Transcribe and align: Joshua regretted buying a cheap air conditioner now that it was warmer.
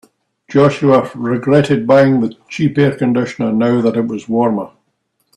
Joshua 0.49 1.11
regretted 1.13 1.85
buying 1.85 2.23
a 2.23 2.29
cheap 2.49 2.75
air 2.79 2.97
conditioner 2.97 3.51
now 3.53 3.81
that 3.81 3.95
it 3.95 4.07
was 4.07 4.27
warmer. 4.27 4.71